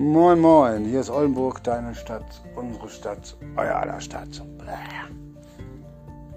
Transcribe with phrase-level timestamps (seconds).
[0.00, 4.28] Moin Moin, hier ist Oldenburg, deine Stadt, unsere Stadt, euer aller Stadt.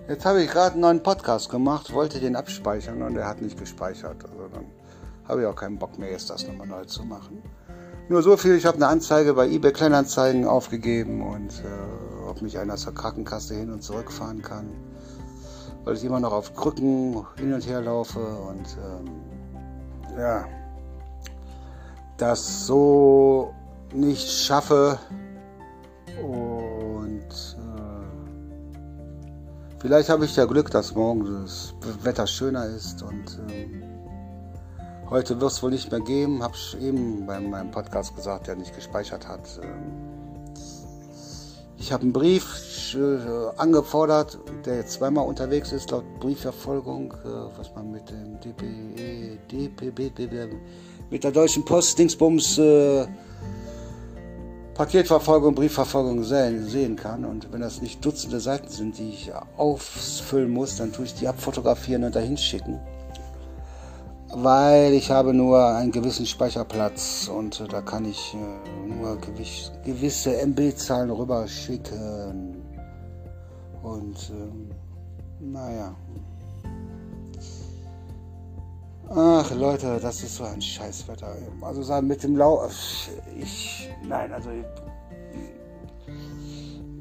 [0.09, 3.59] Jetzt habe ich gerade einen neuen Podcast gemacht, wollte den abspeichern und er hat nicht
[3.59, 4.25] gespeichert.
[4.25, 4.65] Also dann
[5.27, 7.43] habe ich auch keinen Bock mehr, jetzt das nochmal neu zu machen.
[8.09, 12.57] Nur so viel, ich habe eine Anzeige bei eBay Kleinanzeigen aufgegeben und äh, ob mich
[12.57, 14.71] einer zur Krankenkasse hin und zurück fahren kann.
[15.83, 20.45] Weil ich immer noch auf Krücken hin und her laufe und ähm, ja,
[22.21, 23.53] das so
[23.93, 24.99] nicht schaffe
[26.21, 27.59] und äh,
[29.79, 33.67] vielleicht habe ich ja Glück, dass morgen das Wetter schöner ist und äh,
[35.09, 36.43] heute wird es wohl nicht mehr geben.
[36.43, 39.59] Habe ich eben bei meinem Podcast gesagt, der nicht gespeichert hat.
[39.59, 39.65] Äh,
[41.77, 47.73] ich habe einen Brief äh, angefordert, der jetzt zweimal unterwegs ist, laut Briefverfolgung, äh, was
[47.73, 50.11] man mit dem DPE, DPB,
[51.11, 53.05] mit der Deutschen Post Dingsbums äh,
[54.73, 57.25] Paketverfolgung, Briefverfolgung sehen, sehen kann.
[57.25, 61.27] Und wenn das nicht Dutzende Seiten sind, die ich ausfüllen muss, dann tue ich die
[61.27, 62.79] abfotografieren und dahin schicken.
[64.33, 69.17] Weil ich habe nur einen gewissen Speicherplatz und da kann ich äh, nur
[69.83, 72.55] gewisse MB-Zahlen rüberschicken.
[73.83, 74.71] Und ähm,
[75.41, 75.93] naja,
[79.13, 81.35] Ach Leute, das ist so ein Scheißwetter.
[81.61, 82.65] Also sagen mit dem Lau.
[83.37, 83.89] Ich.
[84.07, 84.49] Nein, also.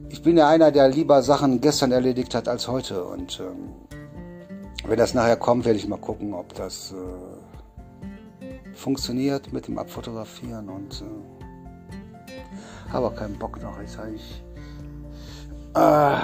[0.08, 3.04] Ich bin ja einer, der lieber Sachen gestern erledigt hat als heute.
[3.04, 3.74] Und ähm,
[4.88, 10.68] wenn das nachher kommt, werde ich mal gucken, ob das äh, funktioniert mit dem Abfotografieren.
[10.68, 13.80] Und äh, habe keinen Bock noch.
[13.80, 14.42] Ich sage ich.
[15.76, 16.16] Äh,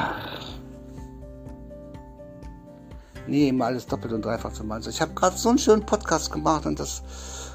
[3.27, 4.85] Nee, immer alles doppelt und dreifach zu machen.
[4.89, 7.03] Ich habe gerade so einen schönen Podcast gemacht und das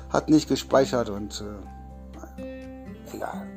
[0.09, 1.43] hat nicht gespeichert und
[2.37, 3.47] äh, egal.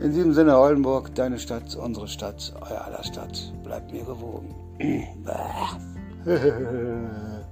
[0.00, 3.52] In diesem Sinne, Oldenburg, deine Stadt, unsere Stadt, euer aller Stadt.
[3.62, 4.54] Bleibt mir gewogen.